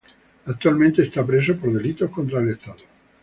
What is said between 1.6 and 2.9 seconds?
delitos contra el estado.